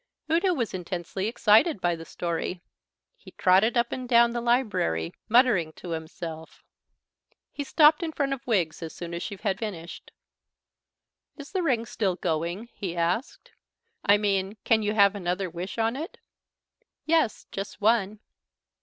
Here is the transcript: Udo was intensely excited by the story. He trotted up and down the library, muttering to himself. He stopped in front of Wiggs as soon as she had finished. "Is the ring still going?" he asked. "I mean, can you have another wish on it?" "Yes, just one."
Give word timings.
Udo 0.31 0.51
was 0.55 0.73
intensely 0.73 1.27
excited 1.27 1.79
by 1.79 1.95
the 1.95 2.05
story. 2.05 2.63
He 3.17 3.29
trotted 3.33 3.77
up 3.77 3.91
and 3.91 4.09
down 4.09 4.31
the 4.31 4.41
library, 4.41 5.13
muttering 5.29 5.73
to 5.73 5.89
himself. 5.91 6.63
He 7.51 7.63
stopped 7.63 8.01
in 8.01 8.11
front 8.11 8.33
of 8.33 8.47
Wiggs 8.47 8.81
as 8.81 8.95
soon 8.95 9.13
as 9.13 9.21
she 9.21 9.35
had 9.39 9.59
finished. 9.59 10.09
"Is 11.37 11.51
the 11.51 11.61
ring 11.61 11.85
still 11.85 12.15
going?" 12.15 12.69
he 12.73 12.97
asked. 12.97 13.51
"I 14.03 14.17
mean, 14.17 14.57
can 14.63 14.81
you 14.81 14.95
have 14.95 15.13
another 15.13 15.51
wish 15.51 15.77
on 15.77 15.95
it?" 15.95 16.17
"Yes, 17.05 17.45
just 17.51 17.79
one." 17.79 18.21